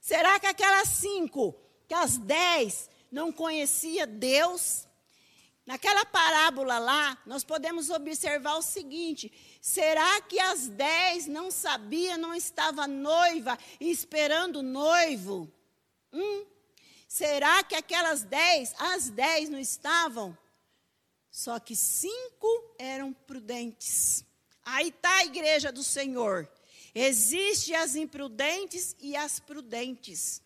[0.00, 1.54] Será que aquelas cinco,
[1.86, 4.86] que as dez não conhecia Deus?
[5.64, 12.34] Naquela parábola lá, nós podemos observar o seguinte: será que as dez não sabia, não
[12.34, 15.50] estava noiva e esperando o noivo?
[16.12, 16.46] Hum?
[17.08, 20.36] Será que aquelas dez, as dez não estavam?
[21.30, 24.22] Só que cinco eram prudentes.
[24.62, 26.46] Aí está a igreja do Senhor.
[26.94, 30.42] Existem as imprudentes e as prudentes.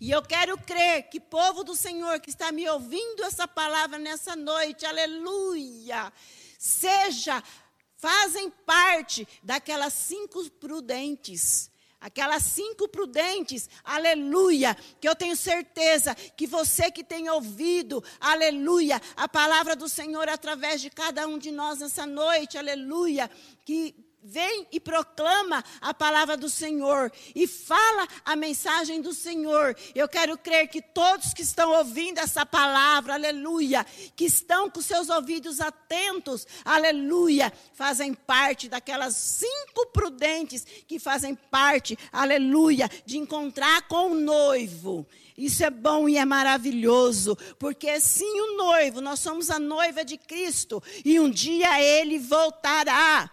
[0.00, 4.34] E eu quero crer que povo do Senhor que está me ouvindo essa palavra nessa
[4.34, 6.12] noite, aleluia,
[6.58, 7.42] seja,
[7.96, 11.69] fazem parte daquelas cinco prudentes
[12.00, 19.28] Aquelas cinco prudentes, aleluia, que eu tenho certeza que você que tem ouvido, aleluia, a
[19.28, 23.30] palavra do Senhor através de cada um de nós nessa noite, aleluia,
[23.66, 29.76] que vem e proclama a palavra do Senhor e fala a mensagem do Senhor.
[29.94, 35.08] Eu quero crer que todos que estão ouvindo essa palavra, aleluia, que estão com seus
[35.08, 44.12] ouvidos atentos, aleluia, fazem parte daquelas cinco prudentes que fazem parte, aleluia, de encontrar com
[44.12, 45.06] o noivo.
[45.36, 50.18] Isso é bom e é maravilhoso, porque sim, o noivo, nós somos a noiva de
[50.18, 53.30] Cristo e um dia ele voltará.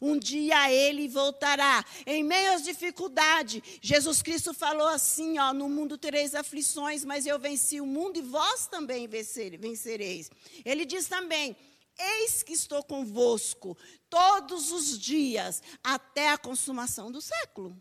[0.00, 1.84] Um dia ele voltará.
[2.06, 7.38] Em meio às dificuldades, Jesus Cristo falou assim: ó, no mundo tereis aflições, mas eu
[7.38, 10.30] venci o mundo e vós também vencereis.
[10.64, 11.54] Ele diz também:
[11.98, 13.76] Eis que estou convosco
[14.08, 17.76] todos os dias até a consumação do século.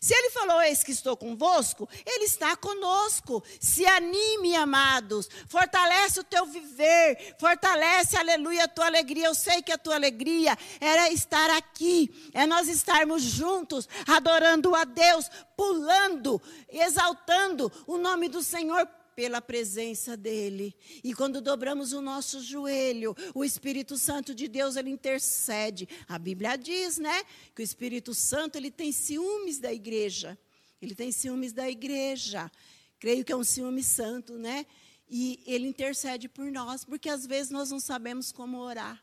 [0.00, 3.42] Se ele falou, eis que estou convosco, ele está conosco.
[3.60, 5.28] Se anime, amados.
[5.48, 7.36] Fortalece o teu viver.
[7.38, 9.26] Fortalece, aleluia, a tua alegria.
[9.26, 12.30] Eu sei que a tua alegria era estar aqui.
[12.34, 20.14] É nós estarmos juntos, adorando a Deus, pulando, exaltando o nome do Senhor pela presença
[20.14, 20.76] dele.
[21.02, 25.88] E quando dobramos o nosso joelho, o Espírito Santo de Deus ele intercede.
[26.06, 27.24] A Bíblia diz, né,
[27.54, 30.38] que o Espírito Santo ele tem ciúmes da igreja.
[30.82, 32.52] Ele tem ciúmes da igreja.
[33.00, 34.66] Creio que é um ciúme santo, né?
[35.08, 39.02] E ele intercede por nós, porque às vezes nós não sabemos como orar.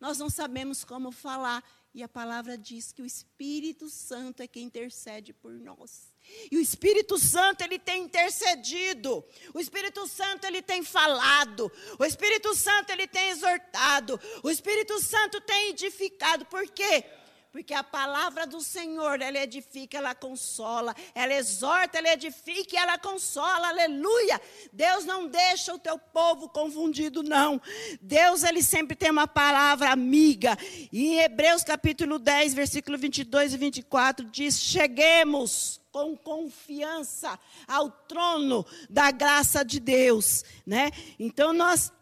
[0.00, 1.62] Nós não sabemos como falar.
[1.94, 6.11] E a palavra diz que o Espírito Santo é quem intercede por nós.
[6.50, 9.24] E o Espírito Santo, ele tem intercedido.
[9.52, 11.70] O Espírito Santo, ele tem falado.
[11.98, 14.20] O Espírito Santo, ele tem exortado.
[14.42, 16.44] O Espírito Santo tem edificado.
[16.46, 17.04] Por quê?
[17.52, 22.96] Porque a palavra do Senhor, ela edifica, ela consola, ela exorta, ela edifica e ela
[22.96, 23.68] consola.
[23.68, 24.40] Aleluia!
[24.72, 27.60] Deus não deixa o teu povo confundido não.
[28.00, 30.56] Deus ele sempre tem uma palavra amiga.
[30.90, 38.64] E em Hebreus capítulo 10, versículo 22 e 24 diz: "Cheguemos com confiança ao trono
[38.88, 40.90] da graça de Deus, né?
[41.18, 41.92] Então nós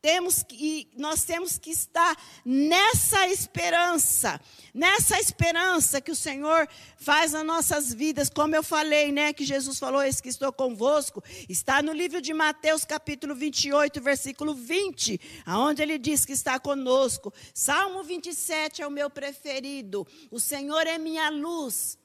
[0.00, 4.40] temos que, nós temos que estar nessa esperança,
[4.72, 9.78] nessa esperança que o Senhor faz nas nossas vidas, como eu falei, né, que Jesus
[9.78, 15.82] falou, esse que estou convosco, está no livro de Mateus, capítulo 28, versículo 20, aonde
[15.82, 17.32] ele diz que está conosco.
[17.52, 20.06] Salmo 27 é o meu preferido.
[20.30, 21.98] O Senhor é minha luz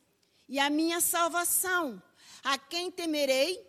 [0.54, 2.00] e a minha salvação.
[2.44, 3.60] A quem temerei?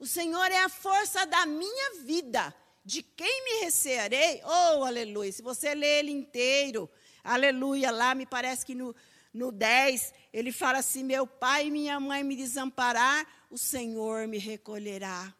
[0.00, 2.52] O Senhor é a força da minha vida.
[2.84, 4.42] De quem me recearei?
[4.44, 5.30] Oh, aleluia.
[5.30, 6.90] Se você ler ele inteiro,
[7.22, 8.92] aleluia, lá me parece que no,
[9.32, 14.38] no 10, ele fala assim: Meu pai e minha mãe me desamparar, o Senhor me
[14.38, 15.32] recolherá.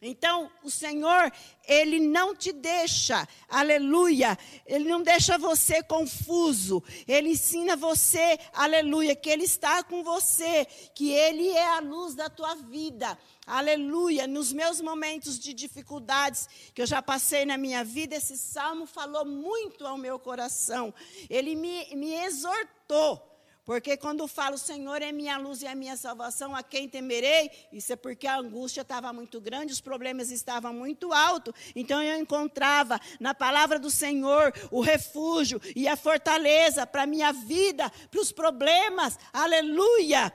[0.00, 1.32] Então, o Senhor,
[1.66, 9.28] Ele não te deixa, aleluia, Ele não deixa você confuso, Ele ensina você, aleluia, que
[9.28, 14.28] Ele está com você, que Ele é a luz da tua vida, aleluia.
[14.28, 19.24] Nos meus momentos de dificuldades que eu já passei na minha vida, esse salmo falou
[19.24, 20.94] muito ao meu coração,
[21.28, 23.27] ele me, me exortou
[23.68, 27.50] porque quando falo, o Senhor é minha luz e a minha salvação, a quem temerei?
[27.70, 31.52] Isso é porque a angústia estava muito grande, os problemas estavam muito altos.
[31.76, 37.30] Então eu encontrava na palavra do Senhor o refúgio e a fortaleza para a minha
[37.30, 39.18] vida, para os problemas.
[39.34, 40.32] Aleluia!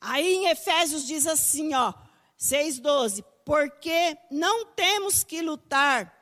[0.00, 1.92] Aí em Efésios diz assim, ó,
[2.38, 6.16] 6,12: Porque não temos que lutar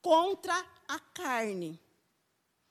[0.00, 0.54] contra
[0.86, 1.82] a carne.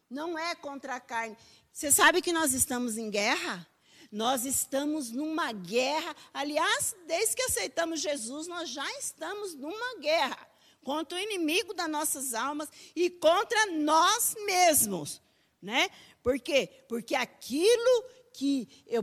[0.09, 1.35] Não é contra a carne.
[1.73, 3.67] Você sabe que nós estamos em guerra?
[4.11, 6.15] Nós estamos numa guerra.
[6.31, 10.37] Aliás, desde que aceitamos Jesus, nós já estamos numa guerra
[10.83, 15.19] contra o inimigo das nossas almas e contra nós mesmos,
[15.59, 15.89] né?
[16.21, 16.69] Por quê?
[16.87, 19.01] Porque aquilo que eu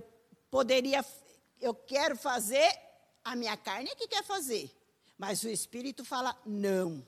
[0.49, 1.05] poderia,
[1.61, 2.71] eu quero fazer,
[3.25, 4.71] a minha carne é que quer fazer,
[5.19, 7.05] mas o Espírito fala não.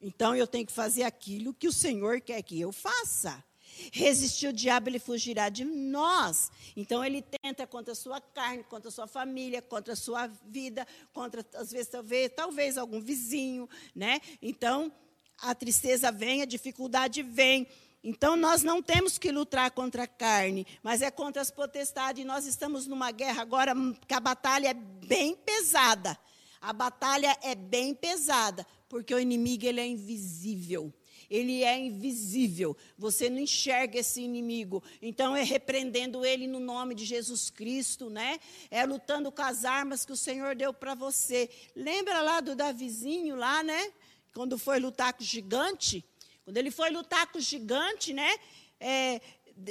[0.00, 3.44] Então eu tenho que fazer aquilo que o Senhor quer que eu faça.
[3.92, 6.50] Resistir o diabo, ele fugirá de nós.
[6.76, 10.86] Então ele tenta contra a sua carne, contra a sua família, contra a sua vida,
[11.12, 14.20] contra, às vezes, talvez, talvez algum vizinho, né?
[14.40, 14.92] Então,
[15.38, 17.66] a tristeza vem, a dificuldade vem.
[18.04, 22.24] Então, nós não temos que lutar contra a carne, mas é contra as potestades.
[22.24, 23.72] Nós estamos numa guerra agora
[24.08, 26.18] que a batalha é bem pesada.
[26.60, 30.92] A batalha é bem pesada, porque o inimigo ele é invisível.
[31.32, 32.76] Ele é invisível.
[32.98, 34.82] Você não enxerga esse inimigo.
[35.00, 38.38] Então é repreendendo ele no nome de Jesus Cristo, né?
[38.70, 41.48] É lutando com as armas que o Senhor deu para você.
[41.74, 43.92] Lembra lá do Davizinho lá, né?
[44.34, 46.04] Quando foi lutar com o gigante?
[46.44, 48.30] Quando ele foi lutar com o gigante, né?
[48.78, 49.18] É,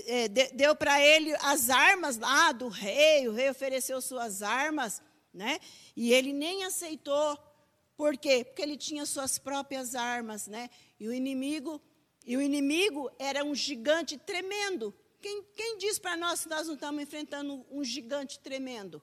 [0.08, 5.00] é, deu para ele as armas lá do rei, o rei ofereceu suas armas,
[5.32, 5.60] né?
[5.96, 7.38] E ele nem aceitou
[8.02, 8.44] por quê?
[8.44, 10.72] Porque ele tinha suas próprias armas, né?
[11.02, 11.82] E o inimigo,
[12.28, 14.94] e o inimigo era um gigante tremendo.
[15.20, 19.02] Quem, quem diz para nós que nós não estamos enfrentando um gigante tremendo?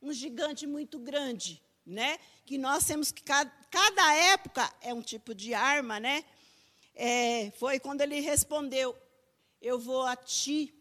[0.00, 2.20] Um gigante muito grande, né?
[2.46, 6.24] Que nós temos que cada, cada época é um tipo de arma, né?
[6.94, 8.96] É, foi quando ele respondeu:
[9.60, 10.72] Eu vou a ti,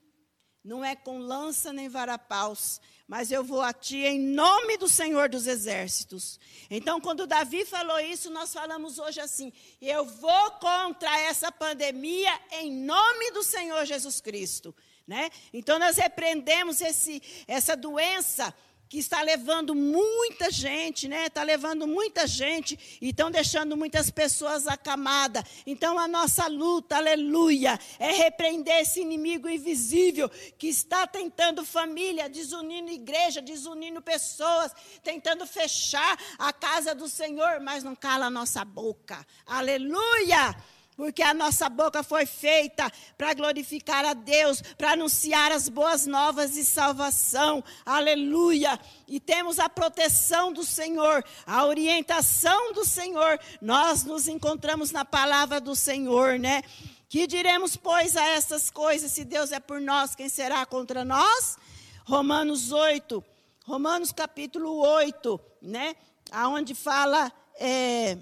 [0.63, 5.27] não é com lança nem varapaus, mas eu vou a ti em nome do Senhor
[5.27, 6.39] dos Exércitos.
[6.69, 9.51] Então, quando Davi falou isso, nós falamos hoje assim:
[9.81, 14.75] eu vou contra essa pandemia em nome do Senhor Jesus Cristo.
[15.07, 15.31] Né?
[15.51, 18.53] Então, nós repreendemos esse, essa doença
[18.89, 21.27] que está levando muita gente, né?
[21.27, 25.43] Está levando muita gente e estão deixando muitas pessoas acamadas.
[25.65, 30.27] Então a nossa luta, aleluia, é repreender esse inimigo invisível
[30.57, 34.73] que está tentando família, desunindo igreja, desunindo pessoas,
[35.03, 39.23] tentando fechar a casa do Senhor, mas não cala a nossa boca.
[39.45, 40.55] Aleluia!
[40.99, 46.55] Porque a nossa boca foi feita para glorificar a Deus, para anunciar as boas novas
[46.55, 47.63] de salvação.
[47.85, 48.77] Aleluia!
[49.07, 53.39] E temos a proteção do Senhor, a orientação do Senhor.
[53.61, 56.63] Nós nos encontramos na palavra do Senhor, né?
[57.07, 59.09] Que diremos, pois, a essas coisas?
[59.09, 61.57] Se Deus é por nós, quem será contra nós?
[62.03, 63.23] Romanos 8,
[63.63, 65.95] Romanos capítulo 8, né?
[66.29, 67.31] Aonde fala.
[67.57, 68.17] É,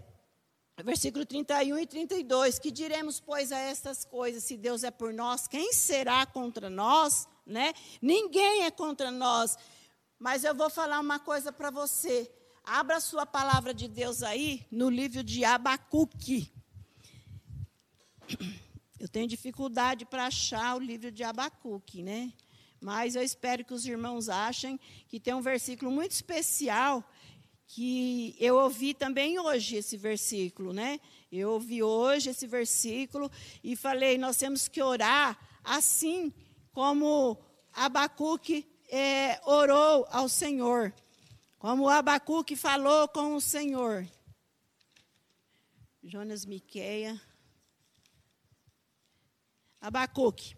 [0.83, 5.47] versículo 31 e 32, que diremos, pois, a estas coisas, se Deus é por nós,
[5.47, 7.27] quem será contra nós?
[7.45, 7.73] Né?
[8.01, 9.57] Ninguém é contra nós.
[10.19, 12.31] Mas eu vou falar uma coisa para você.
[12.63, 16.51] Abra a sua palavra de Deus aí no livro de Abacuque.
[18.99, 22.33] Eu tenho dificuldade para achar o livro de Abacuque, né?
[22.79, 27.03] Mas eu espero que os irmãos achem que tem um versículo muito especial
[27.67, 30.99] que eu ouvi também hoje esse versículo, né?
[31.31, 33.29] Eu ouvi hoje esse versículo
[33.63, 36.33] e falei, nós temos que orar assim
[36.71, 37.37] como
[37.73, 40.93] Abacuque é, orou ao Senhor,
[41.59, 44.07] como Abacuque falou com o Senhor.
[46.01, 47.21] Jonas Miqueia.
[49.81, 50.55] Abacuque.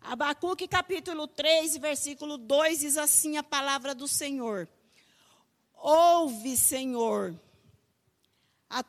[0.00, 4.68] Abacuque capítulo 3, versículo 2 diz assim a palavra do Senhor.
[5.76, 7.38] Ouve, Senhor.
[8.68, 8.84] A,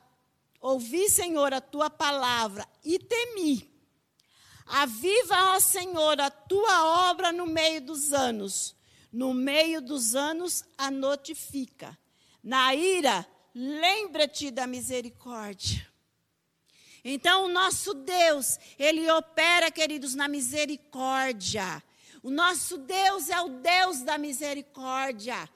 [0.62, 3.70] ouvi, Senhor, a tua palavra e temi.
[4.66, 8.76] Aviva, ó Senhor, a tua obra no meio dos anos.
[9.12, 11.98] No meio dos anos a notifica.
[12.44, 13.26] Na ira,
[13.56, 15.88] lembra-te da misericórdia.
[17.04, 21.82] Então, o nosso Deus, ele opera, queridos, na misericórdia.
[22.22, 25.50] O nosso Deus é o Deus da misericórdia.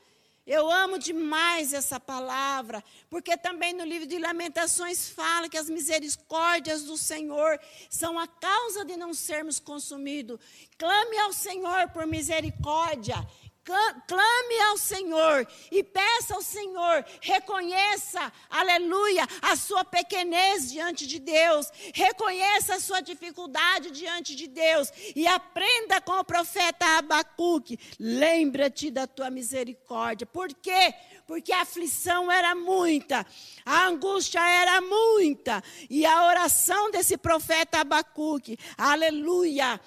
[0.54, 6.84] Eu amo demais essa palavra, porque também no livro de Lamentações fala que as misericórdias
[6.84, 7.58] do Senhor
[7.90, 10.38] são a causa de não sermos consumidos.
[10.78, 13.16] Clame ao Senhor por misericórdia
[13.64, 21.68] clame ao Senhor e peça ao Senhor, reconheça, aleluia, a sua pequenez diante de Deus,
[21.94, 29.06] reconheça a sua dificuldade diante de Deus e aprenda com o profeta Abacuque, lembra-te da
[29.06, 30.26] tua misericórdia.
[30.26, 30.94] Por quê?
[31.28, 33.26] Porque a aflição era muita,
[33.66, 39.80] a angústia era muita, e a oração desse profeta Abacuque, aleluia,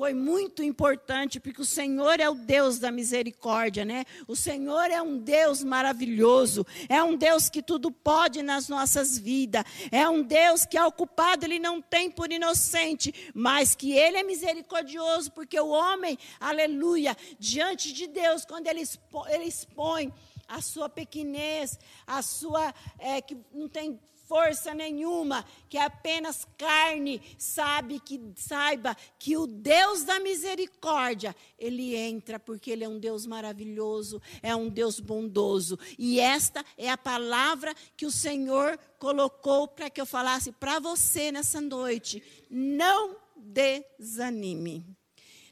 [0.00, 4.06] foi muito importante, porque o Senhor é o Deus da misericórdia, né?
[4.26, 9.62] O Senhor é um Deus maravilhoso, é um Deus que tudo pode nas nossas vidas,
[9.92, 14.22] é um Deus que é ocupado, ele não tem por inocente, mas que ele é
[14.22, 20.10] misericordioso, porque o homem, aleluia, diante de Deus, quando ele expõe, ele expõe
[20.48, 24.00] a sua pequenez, a sua, é, que não tem
[24.30, 32.38] força nenhuma, que apenas carne, sabe que saiba que o Deus da misericórdia, ele entra
[32.38, 35.76] porque ele é um Deus maravilhoso, é um Deus bondoso.
[35.98, 41.32] E esta é a palavra que o Senhor colocou para que eu falasse para você
[41.32, 42.22] nessa noite.
[42.48, 44.86] Não desanime.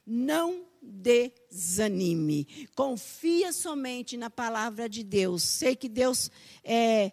[0.06, 2.46] Não desanime.
[2.76, 5.42] Confia somente na palavra de Deus.
[5.42, 6.30] Sei que Deus
[6.62, 7.10] é,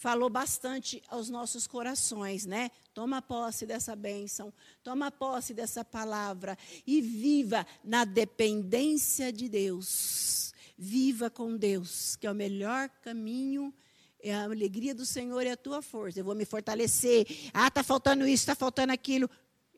[0.00, 2.70] falou bastante aos nossos corações, né?
[2.94, 4.50] Toma posse dessa bênção,
[4.82, 10.54] toma posse dessa palavra e viva na dependência de Deus.
[10.78, 13.74] Viva com Deus, que é o melhor caminho
[14.22, 16.20] é a alegria do Senhor é a tua força.
[16.20, 17.26] Eu vou me fortalecer.
[17.54, 19.30] Ah, está faltando isso, está faltando aquilo.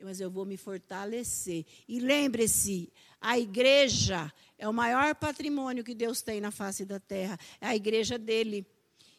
[0.02, 1.64] Mas eu vou me fortalecer.
[1.86, 7.38] E lembre-se, a igreja é o maior patrimônio que Deus tem na face da terra.
[7.60, 8.66] É a igreja dele.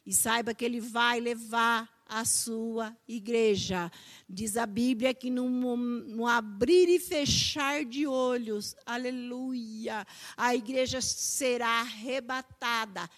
[0.05, 3.91] E saiba que ele vai levar a sua igreja.
[4.29, 10.05] Diz a Bíblia que no, no, abrir e fechar de olhos, aleluia,
[10.37, 13.09] a igreja será arrebatada.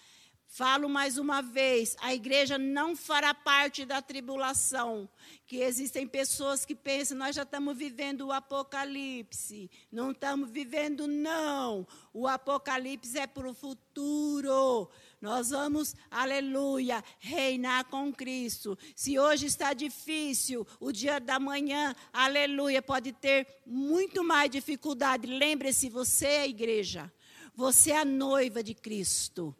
[0.48, 5.06] Falo mais uma vez, a igreja não fará parte da tribulação.
[5.46, 9.70] Que existem pessoas que pensam, nós já estamos vivendo o apocalipse.
[9.92, 11.86] Não estamos vivendo, não.
[12.10, 14.88] O apocalipse é para o futuro.
[15.20, 18.78] Nós vamos, aleluia, reinar com Cristo.
[18.94, 25.26] Se hoje está difícil, o dia da manhã, aleluia, pode ter muito mais dificuldade.
[25.26, 27.12] Lembre-se, você é a igreja.
[27.54, 29.56] Você é a noiva de Cristo.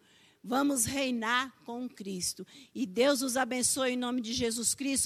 [0.48, 2.46] Vamos reinar com Cristo.
[2.72, 5.04] E Deus os abençoe em nome de Jesus Cristo.